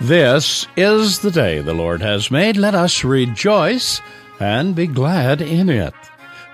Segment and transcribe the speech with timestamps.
[0.00, 2.56] This is the day the Lord has made.
[2.56, 4.00] Let us rejoice
[4.40, 5.94] and be glad in it.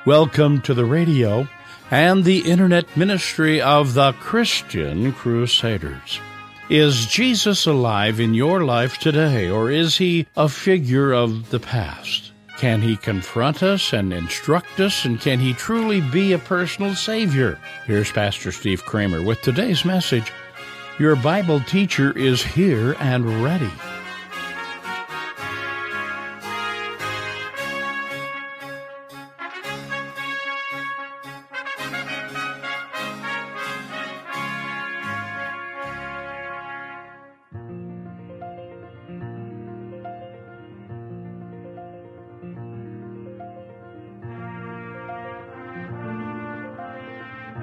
[0.05, 1.49] Welcome to the radio
[1.91, 6.21] and the internet ministry of the Christian Crusaders.
[6.69, 12.33] Is Jesus alive in your life today, or is he a figure of the past?
[12.59, 17.59] Can he confront us and instruct us, and can he truly be a personal Savior?
[17.87, 20.31] Here's Pastor Steve Kramer with today's message
[21.01, 23.71] your Bible teacher is here and ready.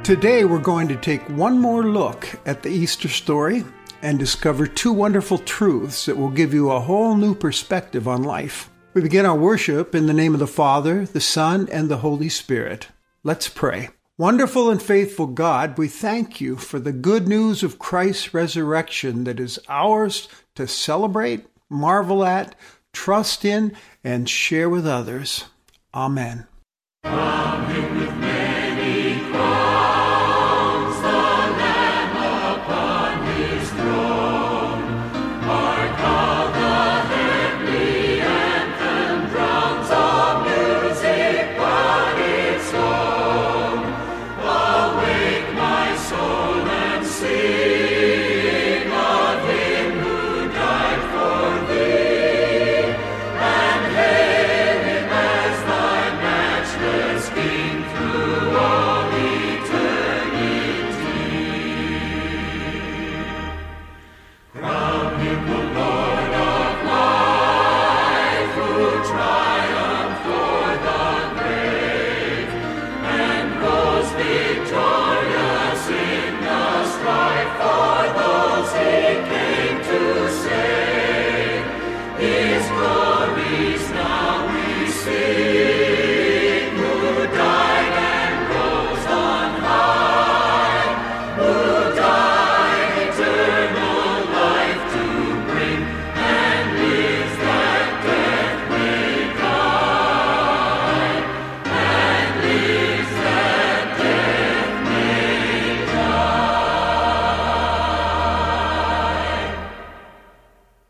[0.07, 3.65] Today, we're going to take one more look at the Easter story
[4.01, 8.69] and discover two wonderful truths that will give you a whole new perspective on life.
[8.93, 12.29] We begin our worship in the name of the Father, the Son, and the Holy
[12.29, 12.87] Spirit.
[13.25, 13.89] Let's pray.
[14.17, 19.41] Wonderful and faithful God, we thank you for the good news of Christ's resurrection that
[19.41, 22.55] is ours to celebrate, marvel at,
[22.93, 25.43] trust in, and share with others.
[25.93, 26.47] Amen.
[27.03, 27.96] Amen.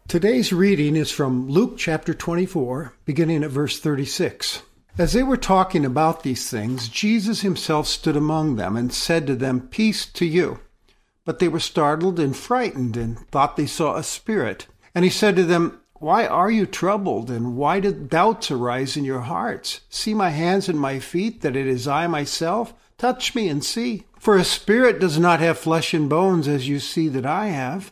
[0.08, 4.62] Today's reading is from Luke chapter 24, beginning at verse 36.
[4.98, 9.36] As they were talking about these things, Jesus himself stood among them and said to
[9.36, 10.62] them, Peace to you.
[11.26, 14.68] But they were startled and frightened and thought they saw a spirit.
[14.96, 19.04] And he said to them, Why are you troubled, and why do doubts arise in
[19.04, 19.82] your hearts?
[19.90, 22.74] See my hands and my feet, that it is I myself?
[22.98, 24.06] Touch me and see.
[24.18, 27.92] For a spirit does not have flesh and bones, as you see that I have.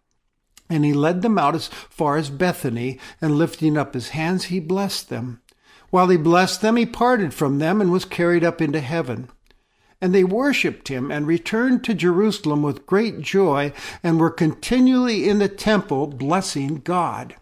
[0.71, 4.59] And he led them out as far as Bethany, and lifting up his hands, he
[4.59, 5.41] blessed them.
[5.89, 9.29] While he blessed them, he parted from them and was carried up into heaven.
[9.99, 15.39] And they worshipped him and returned to Jerusalem with great joy and were continually in
[15.39, 17.35] the temple blessing God.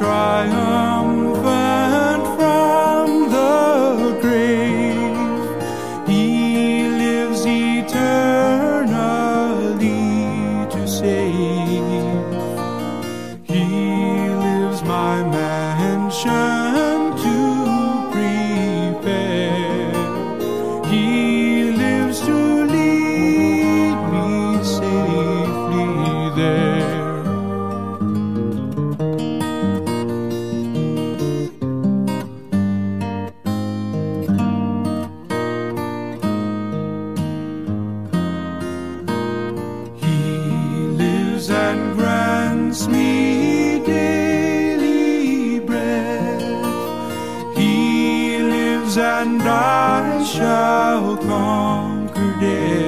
[0.00, 1.29] Triumphant
[52.20, 52.79] conquer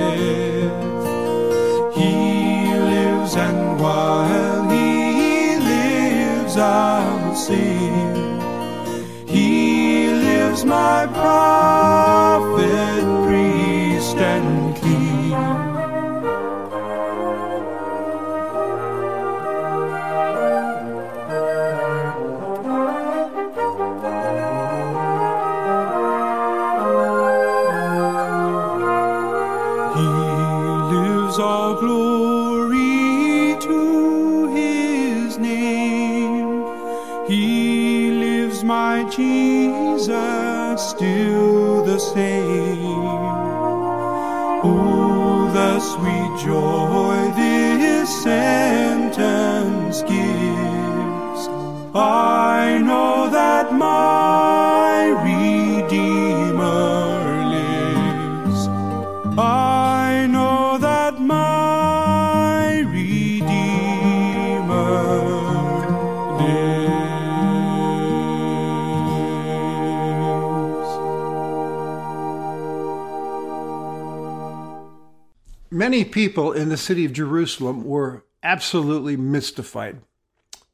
[75.92, 80.00] Many people in the city of Jerusalem were absolutely mystified.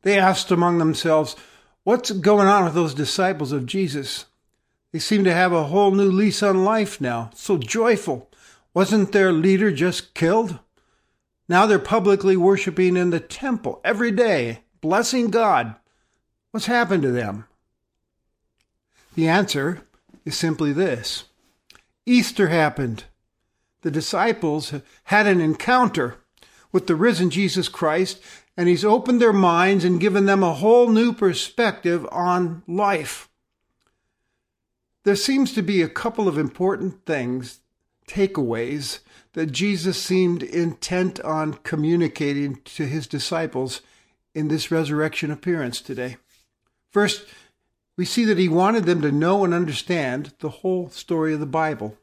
[0.03, 1.35] They asked among themselves,
[1.83, 4.27] What's going on with those disciples of Jesus?
[4.93, 8.31] They seem to have a whole new lease on life now, so joyful.
[8.73, 10.61] Wasn't their leader just killed?
[11.49, 15.75] Now they're publicly worshiping in the temple every day, blessing God.
[16.53, 17.47] What's happened to them?
[19.17, 19.83] The answer
[20.25, 21.25] is simply this
[22.07, 23.03] Easter happened.
[23.83, 26.17] The disciples had an encounter
[26.73, 28.21] with the risen Jesus Christ,
[28.57, 33.29] and he's opened their minds and given them a whole new perspective on life.
[35.05, 37.61] There seems to be a couple of important things,
[38.07, 38.99] takeaways,
[39.35, 43.81] that Jesus seemed intent on communicating to his disciples
[44.35, 46.17] in this resurrection appearance today.
[46.91, 47.27] First,
[47.97, 51.47] we see that he wanted them to know and understand the whole story of the
[51.47, 51.97] Bible.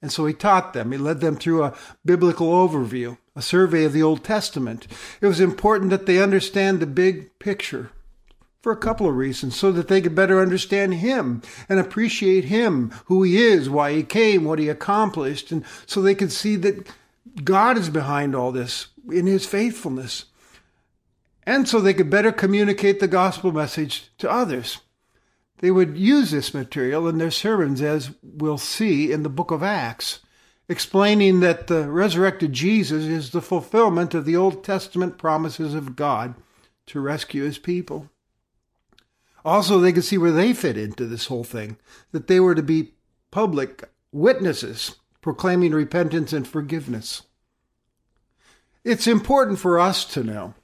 [0.00, 0.92] And so he taught them.
[0.92, 1.74] He led them through a
[2.04, 4.86] biblical overview, a survey of the Old Testament.
[5.20, 7.90] It was important that they understand the big picture
[8.62, 12.92] for a couple of reasons so that they could better understand him and appreciate him,
[13.06, 16.88] who he is, why he came, what he accomplished, and so they could see that
[17.44, 20.26] God is behind all this in his faithfulness.
[21.44, 24.80] And so they could better communicate the gospel message to others.
[25.58, 29.62] They would use this material in their sermons, as we'll see in the book of
[29.62, 30.20] Acts,
[30.68, 36.34] explaining that the resurrected Jesus is the fulfillment of the Old Testament promises of God
[36.86, 38.08] to rescue his people.
[39.44, 41.76] Also, they could see where they fit into this whole thing,
[42.12, 42.92] that they were to be
[43.30, 47.22] public witnesses proclaiming repentance and forgiveness.
[48.84, 50.54] It's important for us to know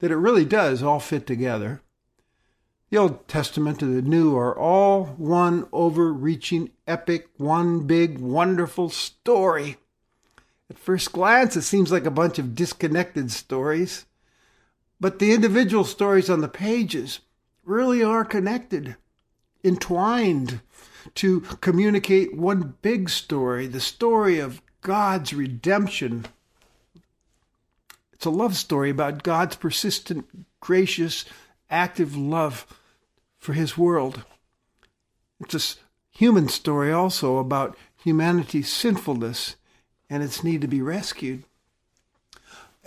[0.00, 1.80] that it really does all fit together.
[2.94, 9.78] The Old Testament and the New are all one overreaching, epic, one big, wonderful story.
[10.70, 14.06] At first glance, it seems like a bunch of disconnected stories,
[15.00, 17.18] but the individual stories on the pages
[17.64, 18.94] really are connected,
[19.64, 20.60] entwined
[21.16, 26.26] to communicate one big story the story of God's redemption.
[28.12, 30.28] It's a love story about God's persistent,
[30.60, 31.24] gracious,
[31.68, 32.64] active love
[33.44, 34.24] for his world.
[35.38, 35.78] It's a
[36.10, 39.56] human story also about humanity's sinfulness
[40.08, 41.44] and its need to be rescued.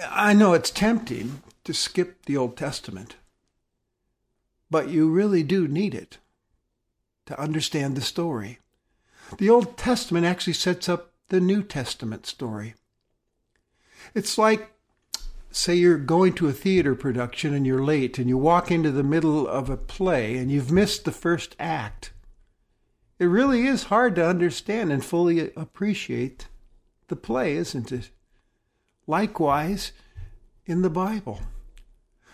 [0.10, 3.18] I know it's tempting to skip the Old Testament,
[4.72, 6.18] but you really do need it
[7.28, 8.58] to understand the story.
[9.38, 12.74] The Old Testament actually sets up the New Testament story.
[14.16, 14.72] It's like
[15.58, 19.04] say you're going to a theater production and you're late and you walk into the
[19.04, 22.14] middle of a play and you've missed the first act.
[23.18, 26.48] It really is hard to understand and fully appreciate
[27.08, 28.12] the play, isn't it?
[29.08, 29.94] Likewise,
[30.68, 31.42] in the Bible.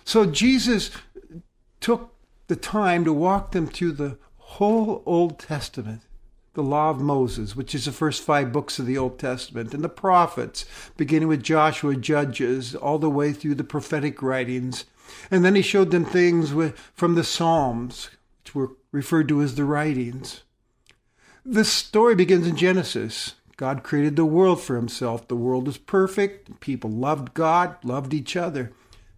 [0.03, 0.91] So Jesus
[1.79, 2.13] took
[2.47, 6.01] the time to walk them through the whole Old Testament
[6.53, 9.83] the law of Moses, which is the first five books of the Old Testament, and
[9.83, 10.65] the prophets,
[10.97, 14.85] beginning with Joshua, Judges, all the way through the prophetic writings.
[15.31, 18.09] And then he showed them things with, from the Psalms,
[18.43, 20.43] which were referred to as the writings.
[21.45, 23.35] This story begins in Genesis.
[23.57, 25.27] God created the world for himself.
[25.27, 26.59] The world was perfect.
[26.59, 28.71] People loved God, loved each other.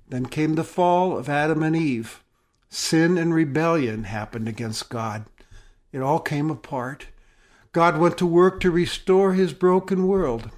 [0.08, 2.24] Then came the fall of Adam and Eve.
[2.70, 5.26] Sin and rebellion happened against God.
[5.92, 7.08] It all came apart.
[7.76, 10.50] God went to work to restore his broken world.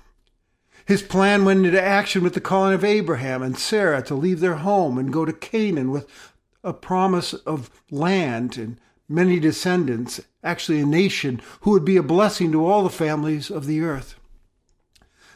[0.85, 4.57] His plan went into action with the calling of Abraham and Sarah to leave their
[4.57, 6.07] home and go to Canaan with
[6.63, 12.51] a promise of land and many descendants, actually a nation who would be a blessing
[12.51, 14.13] to all the families of the earth.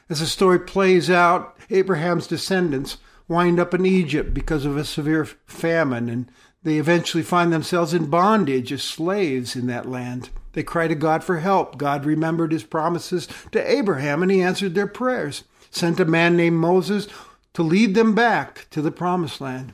[0.07, 2.97] As the story plays out, Abraham's descendants
[3.27, 8.05] wind up in Egypt because of a severe famine, and they eventually find themselves in
[8.05, 10.29] bondage as slaves in that land.
[10.53, 11.77] They cried to God for help.
[11.77, 16.57] God remembered his promises to Abraham and he answered their prayers, sent a man named
[16.57, 17.07] Moses
[17.53, 19.73] to lead them back to the promised land.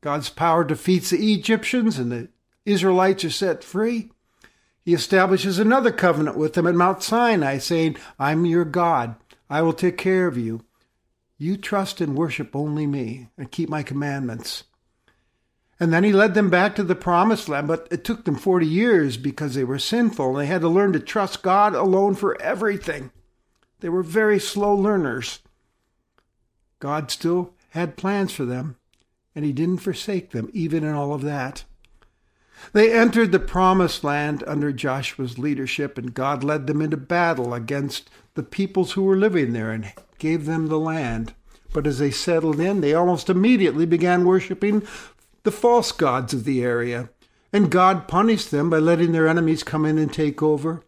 [0.00, 2.28] God's power defeats the Egyptians and the
[2.64, 4.10] Israelites are set free.
[4.84, 9.16] He establishes another covenant with them at Mount Sinai, saying, I'm your God.
[9.50, 10.64] I will take care of you.
[11.38, 14.64] You trust and worship only me and keep my commandments.
[15.78, 18.66] And then he led them back to the promised land, but it took them 40
[18.66, 22.40] years because they were sinful and they had to learn to trust God alone for
[22.40, 23.10] everything.
[23.80, 25.40] They were very slow learners.
[26.78, 28.76] God still had plans for them,
[29.34, 31.64] and he didn't forsake them, even in all of that.
[32.72, 38.08] They entered the promised land under Joshua's leadership, and God led them into battle against
[38.34, 41.34] the peoples who were living there and gave them the land.
[41.74, 44.86] But as they settled in, they almost immediately began worshiping
[45.46, 47.08] the false gods of the area,
[47.52, 50.82] and God punished them by letting their enemies come in and take over.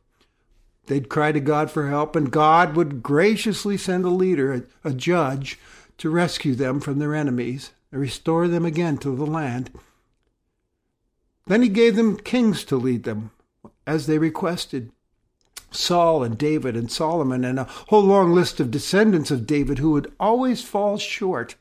[0.87, 5.61] They'd cry to God for help, and God would graciously send a leader, a, judge,
[5.99, 9.71] to rescue them from their enemies and restore them again to the land.
[11.47, 13.31] Then he gave them kings to lead them,
[13.87, 14.91] as they requested.
[15.71, 19.93] Saul and David and Solomon, and a whole long list of descendants of David who
[19.93, 21.55] would always fall short.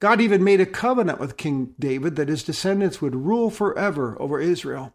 [0.00, 4.40] God even made a covenant with King David that his descendants would rule forever over
[4.40, 4.94] Israel.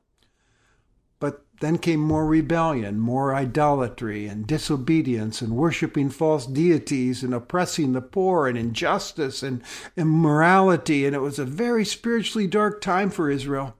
[1.19, 7.91] But then came more rebellion, more idolatry and disobedience and worshiping false deities and oppressing
[7.91, 9.61] the poor and injustice and
[9.97, 11.05] immorality.
[11.05, 13.75] And it was a very spiritually dark time for Israel.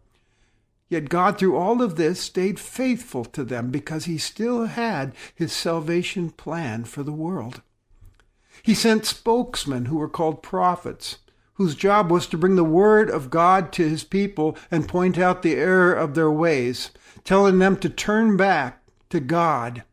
[0.90, 5.52] Yet God, through all of this, stayed faithful to them because he still had his
[5.52, 7.62] salvation plan for the world.
[8.64, 11.18] He sent spokesmen who were called prophets,
[11.56, 15.42] whose job was to bring the word of God to his people and point out
[15.42, 16.92] the error of their ways,
[17.26, 19.84] telling them to turn back to God.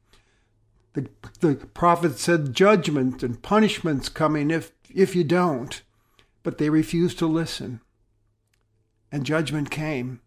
[0.92, 1.08] The,
[1.40, 5.82] the prophet said judgment and punishments coming if, if you don't,
[6.44, 7.80] but they refused to listen.
[9.10, 10.20] And judgment came.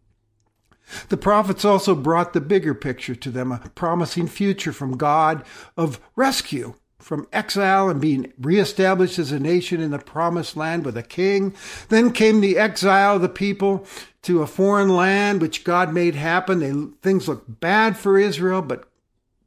[1.07, 5.45] The prophets also brought the bigger picture to them, a promising future from God
[5.77, 10.95] of rescue from exile and being reestablished as a nation in the promised land with
[10.95, 11.53] a king.
[11.89, 13.85] Then came the exile of the people
[14.23, 16.59] to a foreign land, which God made happen.
[16.59, 18.87] They, things looked bad for Israel, but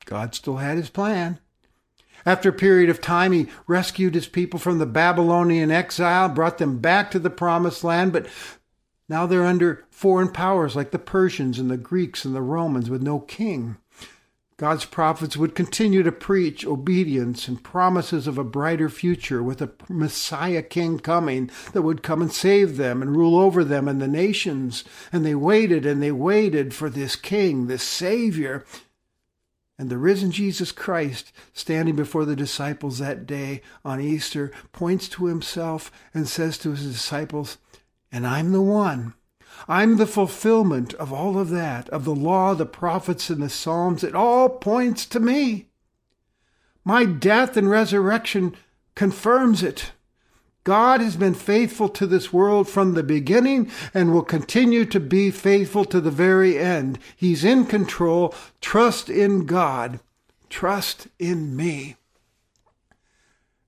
[0.04, 1.40] God still had his plan.
[2.26, 6.78] After a period of time, he rescued his people from the Babylonian exile, brought them
[6.78, 8.26] back to the promised land, but
[9.08, 13.00] now they're under foreign powers like the Persians and the Greeks and the Romans with
[13.00, 13.76] no king.
[14.58, 19.72] God's prophets would continue to preach obedience and promises of a brighter future with a
[19.86, 24.08] Messiah king coming that would come and save them and rule over them and the
[24.08, 24.82] nations.
[25.12, 28.64] And they waited and they waited for this king, this savior.
[29.78, 35.26] And the risen Jesus Christ, standing before the disciples that day on Easter, points to
[35.26, 37.58] himself and says to his disciples,
[38.10, 39.12] And I'm the one.
[39.68, 44.04] I'm the fulfillment of all of that, of the law, the prophets, and the Psalms.
[44.04, 45.66] It all points to me.
[46.84, 48.56] My death and resurrection
[48.94, 49.92] confirms it.
[50.64, 55.30] God has been faithful to this world from the beginning and will continue to be
[55.30, 56.98] faithful to the very end.
[57.16, 58.34] He's in control.
[58.60, 60.00] Trust in God.
[60.50, 61.96] Trust in me.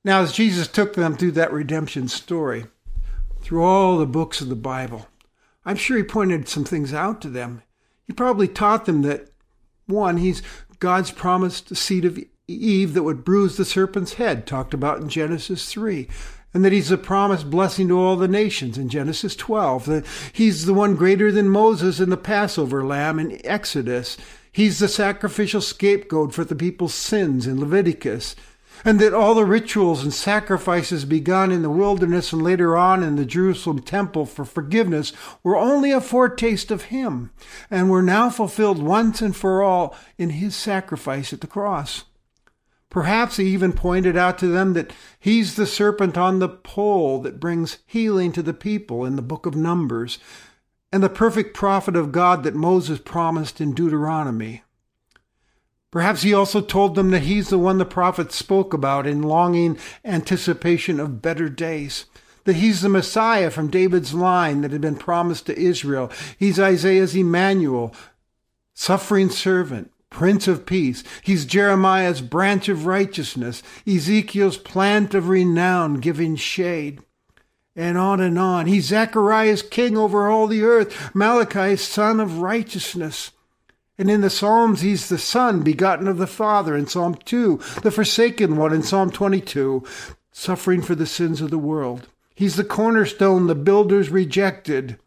[0.04, 2.66] Now, as Jesus took them through that redemption story,
[3.42, 5.06] through all the books of the Bible,
[5.64, 7.62] I'm sure he pointed some things out to them.
[8.06, 9.28] He probably taught them that,
[9.86, 10.42] one, he's
[10.78, 15.70] God's promised seed of Eve that would bruise the serpent's head, talked about in Genesis
[15.70, 16.08] 3
[16.54, 20.64] and that he's a promised blessing to all the nations in Genesis 12, that he's
[20.64, 24.16] the one greater than Moses in the Passover lamb in Exodus,
[24.50, 28.34] he's the sacrificial scapegoat for the people's sins in Leviticus,
[28.84, 33.16] and that all the rituals and sacrifices begun in the wilderness and later on in
[33.16, 37.30] the Jerusalem temple for forgiveness were only a foretaste of him,
[37.70, 42.04] and were now fulfilled once and for all in his sacrifice at the cross.
[42.90, 47.40] Perhaps he even pointed out to them that he's the serpent on the pole that
[47.40, 50.18] brings healing to the people in the book of Numbers,
[50.90, 54.62] and the perfect prophet of God that Moses promised in Deuteronomy.
[55.90, 59.78] Perhaps he also told them that he's the one the prophets spoke about in longing
[60.04, 62.04] anticipation of better days.
[62.44, 66.10] That he's the Messiah from David's line that had been promised to Israel.
[66.38, 67.94] He's Isaiah's Emmanuel,
[68.74, 71.04] suffering servant, Prince of Peace.
[71.22, 77.00] He's Jeremiah's branch of righteousness, Ezekiel's plant of renown giving shade.
[77.74, 78.66] And on and on.
[78.66, 83.30] He's Zechariah's king over all the earth, Malachi's sun of righteousness.
[83.98, 87.90] And in the Psalms, he's the son begotten of the Father in Psalm 2, the
[87.90, 89.84] forsaken one in Psalm 22,
[90.30, 92.06] suffering for the sins of the world.
[92.34, 94.98] He's the cornerstone the builders rejected.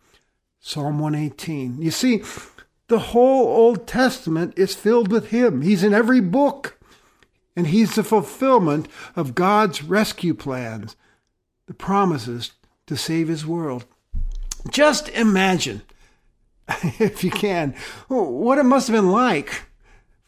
[0.60, 1.82] Psalm 118.
[1.82, 2.24] You see,
[2.88, 5.62] the whole Old Testament is filled with him.
[5.62, 6.78] He's in every book.
[7.56, 10.96] And he's the fulfillment of God's rescue plans,
[11.68, 12.52] the promises
[12.88, 13.86] to save his world.
[14.70, 15.82] Just imagine,
[17.00, 17.76] if you can,
[18.08, 19.64] what it must have been like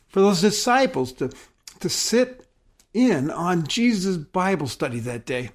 [0.08, 1.32] for those disciples to,
[1.80, 2.48] to sit
[2.94, 5.52] in on Jesus' Bible study that day.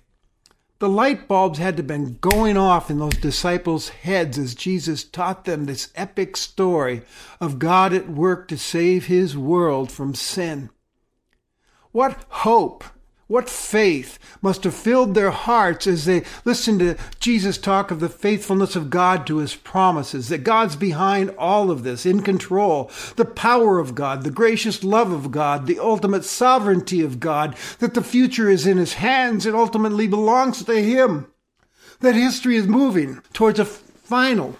[0.80, 5.02] The light bulbs had to have been going off in those disciples' heads as Jesus
[5.02, 7.02] taught them this epic story
[7.40, 10.70] of God at work to save his world from sin.
[11.90, 12.84] What hope
[13.28, 18.08] what faith must have filled their hearts as they listened to Jesus talk of the
[18.08, 23.26] faithfulness of God to his promises, that God's behind all of this, in control, the
[23.26, 28.02] power of God, the gracious love of God, the ultimate sovereignty of God, that the
[28.02, 31.26] future is in his hands and ultimately belongs to him,
[32.00, 34.56] that history is moving towards a final,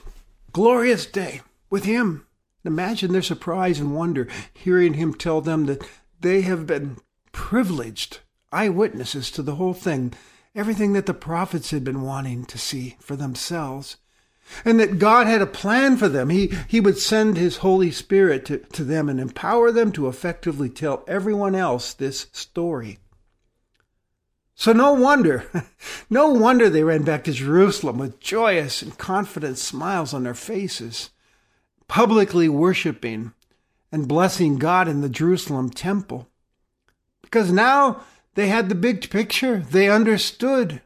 [0.52, 2.26] glorious day with him.
[2.64, 5.88] Imagine their surprise and wonder hearing him tell them that
[6.20, 6.98] they have been
[7.32, 8.18] privileged
[8.52, 10.12] eyewitnesses to the whole thing,
[10.54, 13.96] everything that the prophets had been wanting to see for themselves.
[14.64, 16.30] And that God had a plan for them.
[16.30, 20.70] He, he would send His Holy Spirit to, to them and empower them to effectively
[20.70, 22.98] tell everyone else this story.
[24.54, 25.44] So no wonder,
[26.10, 31.10] no wonder they ran back to Jerusalem with joyous and confident smiles on their faces,
[31.86, 33.34] publicly worshiping
[33.92, 36.26] and blessing God in the Jerusalem temple.
[37.22, 38.02] Because now
[38.38, 39.58] they had the big picture.
[39.58, 40.80] They understood.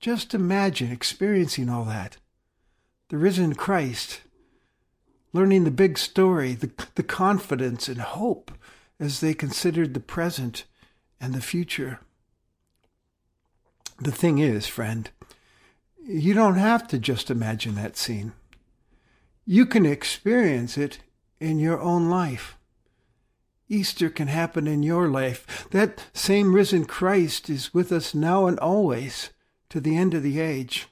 [0.00, 2.16] Just imagine experiencing all that.
[3.10, 4.22] The risen Christ,
[5.34, 8.50] learning the big story, the, the confidence and hope
[8.98, 10.64] as they considered the present
[11.20, 12.00] and the future.
[14.00, 15.10] The thing is, friend,
[16.02, 18.32] you don't have to just imagine that scene.
[19.44, 21.00] You can experience it
[21.40, 22.56] in your own life.
[23.68, 25.68] Easter can happen in your life.
[25.70, 29.30] That same risen Christ is with us now and always
[29.70, 30.88] to the end of the age.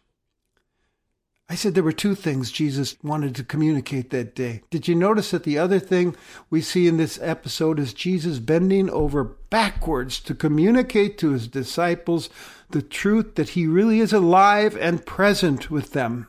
[1.49, 4.63] I said there were two things Jesus wanted to communicate that day.
[4.71, 6.17] Did you notice that the other thing
[6.49, 12.31] we see in this episode is Jesus bending over backwards to communicate to his disciples
[12.71, 16.29] the truth that he really is alive and present with them?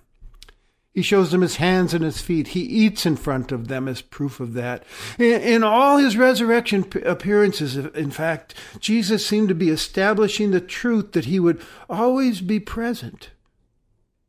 [0.93, 2.49] He shows them his hands and his feet.
[2.49, 4.83] He eats in front of them as proof of that.
[5.17, 11.13] In, in, all his resurrection appearances, in fact, Jesus seemed to be establishing the truth
[11.13, 13.31] that he would always be present,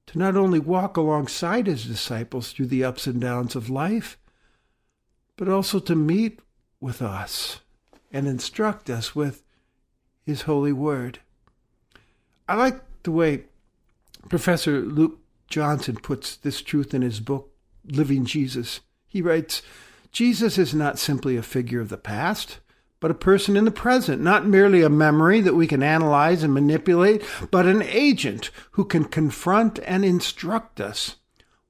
[0.07, 4.17] to not only walk alongside his disciples through the ups and downs of life,
[5.37, 6.41] but also to meet
[6.81, 7.61] with us
[8.11, 9.43] and instruct us with
[10.25, 11.19] his holy word.
[12.49, 13.45] I like the way
[14.31, 15.19] Professor Luke
[15.55, 17.53] Johnson puts this truth in his book,
[17.87, 18.81] Living Jesus.
[19.07, 19.63] He writes
[20.11, 22.59] Jesus is not simply a figure of the past,
[22.99, 26.53] but a person in the present, not merely a memory that we can analyze and
[26.53, 31.19] manipulate, but an agent who can confront and instruct us.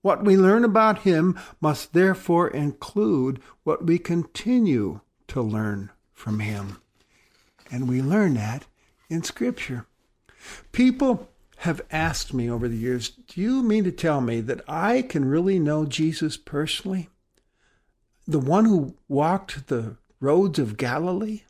[0.01, 6.79] What we learn about him must therefore include what we continue to learn from him.
[7.71, 8.65] And we learn that
[9.11, 9.85] in Scripture.
[10.73, 11.29] People
[11.65, 15.25] have asked me over the years, Do you mean to tell me that I can
[15.25, 17.09] really know Jesus personally?
[18.27, 21.43] The one who walked the roads of Galilee?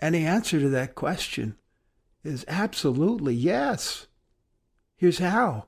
[0.00, 1.56] And the answer to that question
[2.24, 4.06] is absolutely yes.
[4.96, 5.66] Here's how.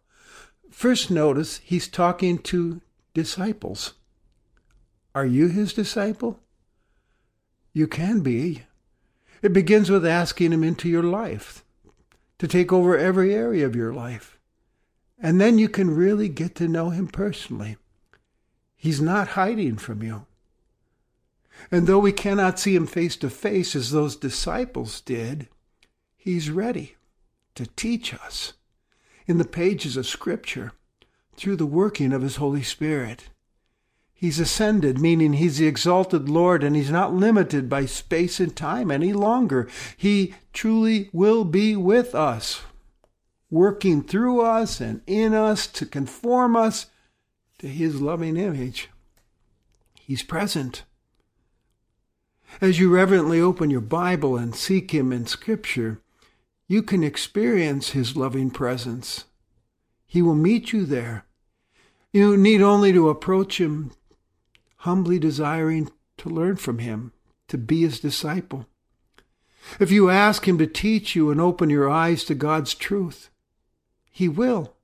[0.70, 2.80] First, notice he's talking to
[3.12, 3.92] disciples.
[5.14, 6.40] Are you his disciple?
[7.74, 8.62] You can be.
[9.42, 11.62] It begins with asking him into your life
[12.40, 14.38] to take over every area of your life.
[15.22, 17.76] And then you can really get to know him personally.
[18.78, 20.24] He's not hiding from you.
[21.70, 25.48] And though we cannot see him face to face as those disciples did,
[26.16, 26.96] he's ready
[27.56, 28.54] to teach us
[29.26, 30.72] in the pages of Scripture
[31.36, 33.28] through the working of his Holy Spirit.
[34.20, 38.90] He's ascended, meaning he's the exalted Lord, and he's not limited by space and time
[38.90, 39.66] any longer.
[39.96, 42.60] He truly will be with us,
[43.48, 46.90] working through us and in us to conform us
[47.60, 48.90] to his loving image.
[49.94, 50.84] He's present.
[52.60, 56.02] As you reverently open your Bible and seek him in Scripture,
[56.68, 59.24] you can experience his loving presence.
[60.06, 61.24] He will meet you there.
[62.12, 63.92] You need only to approach him
[64.80, 67.12] humbly desiring to learn from him,
[67.48, 68.66] to be his disciple.
[69.78, 73.28] If you ask him to teach you and open your eyes to God's truth,
[74.10, 74.74] he will.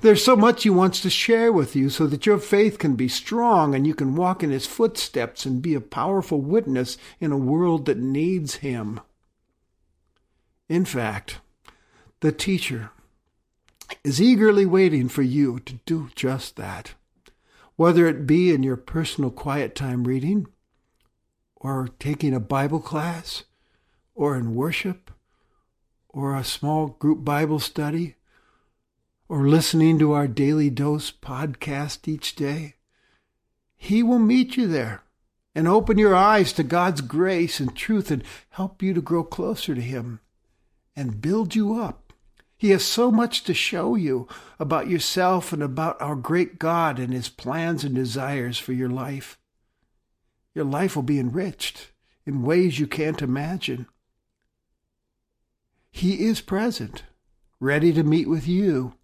[0.00, 3.08] There's so much he wants to share with you so that your faith can be
[3.08, 7.36] strong and you can walk in his footsteps and be a powerful witness in a
[7.36, 9.00] world that needs him.
[10.68, 11.40] In fact,
[12.20, 12.90] the teacher
[14.04, 16.94] is eagerly waiting for you to do just that
[17.76, 20.46] whether it be in your personal quiet time reading,
[21.54, 23.44] or taking a Bible class,
[24.14, 25.10] or in worship,
[26.08, 28.16] or a small group Bible study,
[29.28, 32.74] or listening to our Daily Dose podcast each day.
[33.76, 35.02] He will meet you there
[35.54, 39.74] and open your eyes to God's grace and truth and help you to grow closer
[39.74, 40.20] to Him
[40.94, 42.05] and build you up
[42.58, 44.26] he has so much to show you
[44.58, 49.38] about yourself and about our great God and His plans and desires for your life.
[50.54, 51.92] Your life will be enriched
[52.24, 53.86] in ways you can't imagine.
[55.90, 57.02] He is present,
[57.60, 58.94] ready to meet with you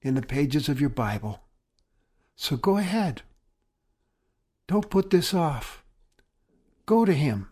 [0.00, 1.40] in the pages of your Bible.
[2.36, 3.22] So go ahead.
[4.68, 5.82] Don't put this off.
[6.86, 7.48] Go to Him.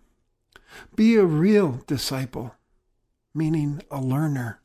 [0.95, 2.55] Be a real disciple,
[3.35, 4.62] meaning a learner.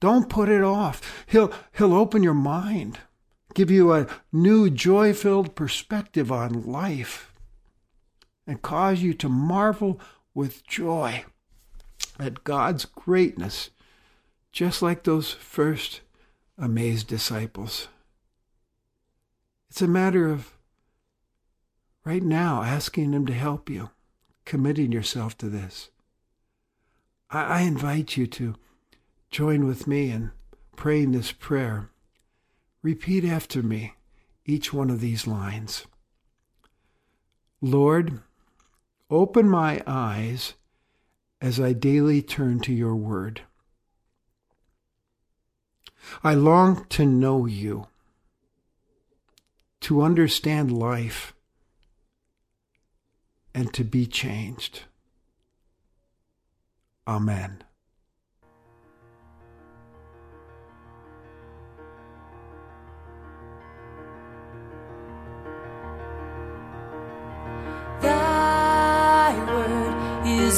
[0.00, 1.24] Don't put it off.
[1.26, 2.98] He'll, he'll open your mind,
[3.54, 7.32] give you a new joy filled perspective on life,
[8.46, 10.00] and cause you to marvel
[10.34, 11.24] with joy
[12.18, 13.70] at God's greatness,
[14.52, 16.00] just like those first
[16.58, 17.88] amazed disciples.
[19.68, 20.56] It's a matter of
[22.04, 23.90] right now asking Him to help you,
[24.44, 25.90] committing yourself to this.
[27.30, 28.56] I, I invite you to
[29.30, 30.32] Join with me in
[30.74, 31.90] praying this prayer.
[32.82, 33.94] Repeat after me
[34.44, 35.86] each one of these lines.
[37.60, 38.20] Lord,
[39.08, 40.54] open my eyes
[41.40, 43.42] as I daily turn to your word.
[46.24, 47.86] I long to know you,
[49.82, 51.34] to understand life,
[53.54, 54.82] and to be changed.
[57.06, 57.62] Amen.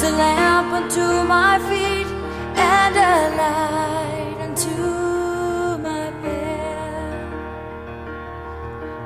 [0.03, 2.07] A lamp unto my feet
[2.57, 4.75] and a light unto
[5.81, 7.31] my path.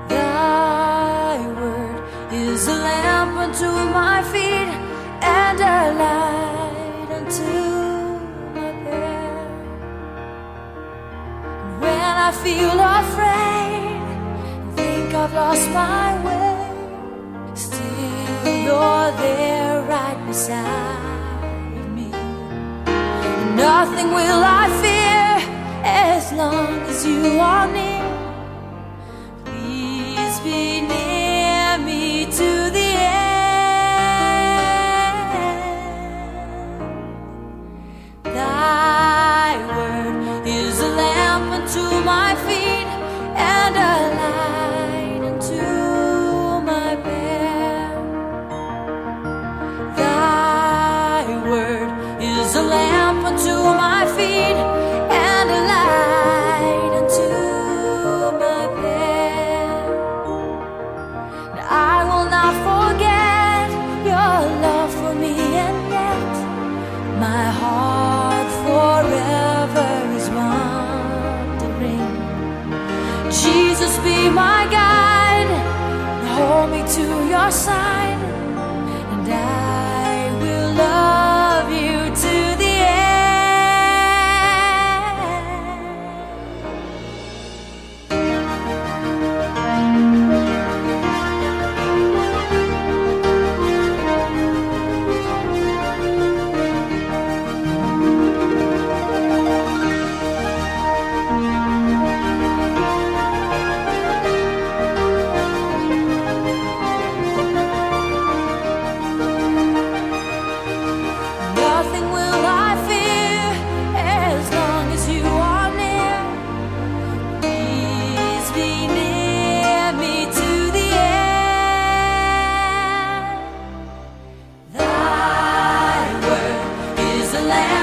[0.09, 1.97] Thy word
[2.33, 4.69] is a lamp unto my feet
[5.21, 7.57] and a light unto
[8.55, 9.51] my path.
[11.81, 14.01] When I feel afraid,
[14.75, 16.26] think I've lost my way,
[20.37, 22.09] beside me.
[23.55, 25.29] Nothing will I fear
[25.83, 27.96] as long as you are near.
[73.31, 75.51] Jesus, be my guide,
[76.35, 78.16] hold me to your side,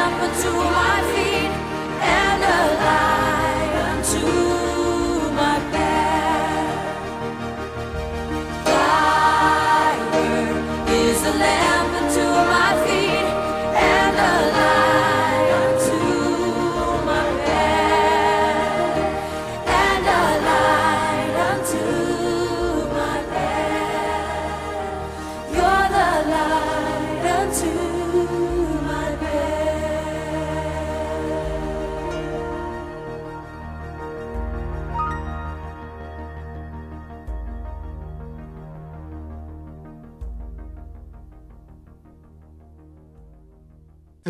[0.05, 1.14] lamp unto my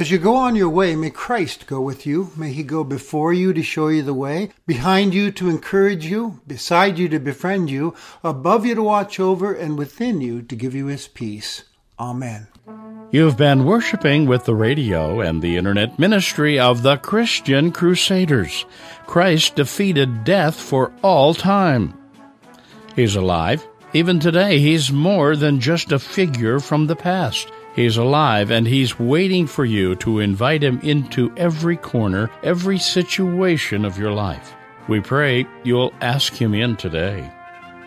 [0.05, 2.31] As you go on your way, may Christ go with you.
[2.37, 6.43] May he go before you to show you the way, behind you to encourage you,
[6.47, 10.75] beside you to befriend you, above you to watch over, and within you to give
[10.75, 11.65] you his peace.
[11.99, 12.49] Amen.
[13.13, 18.67] You've been worshiping with the radio and the internet ministry of the Christian Crusaders.
[19.07, 21.95] Christ defeated death for all time.
[22.95, 23.67] He's alive.
[23.95, 27.49] Even today, he's more than just a figure from the past.
[27.75, 33.85] He's alive and he's waiting for you to invite him into every corner, every situation
[33.85, 34.55] of your life.
[34.87, 37.31] We pray you'll ask him in today.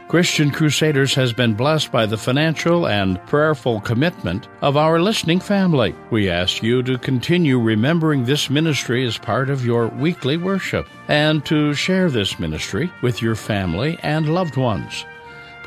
[0.09, 5.93] Christian Crusaders has been blessed by the financial and prayerful commitment of our listening family.
[6.11, 11.45] We ask you to continue remembering this ministry as part of your weekly worship and
[11.45, 15.05] to share this ministry with your family and loved ones.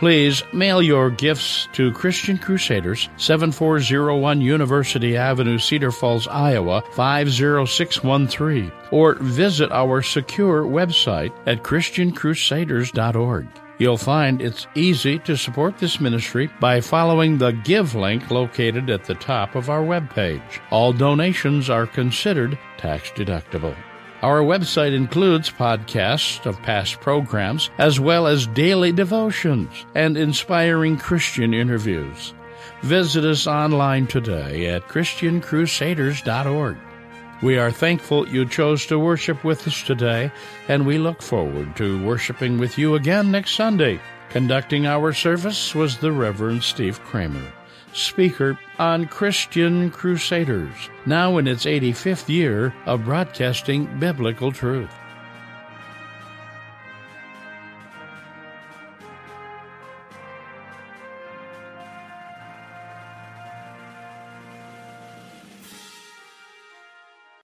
[0.00, 9.16] Please mail your gifts to Christian Crusaders, 7401 University Avenue, Cedar Falls, Iowa 50613, or
[9.16, 13.46] visit our secure website at ChristianCrusaders.org.
[13.76, 19.04] You'll find it's easy to support this ministry by following the Give link located at
[19.04, 20.60] the top of our webpage.
[20.70, 23.76] All donations are considered tax deductible.
[24.22, 31.54] Our website includes podcasts of past programs, as well as daily devotions and inspiring Christian
[31.54, 32.34] interviews.
[32.82, 36.76] Visit us online today at ChristianCrusaders.org.
[37.42, 40.30] We are thankful you chose to worship with us today,
[40.68, 43.98] and we look forward to worshiping with you again next Sunday.
[44.28, 47.52] Conducting our service was the Reverend Steve Kramer,
[47.92, 50.74] speaker on Christian Crusaders,
[51.06, 54.90] now in its 85th year of broadcasting biblical truth.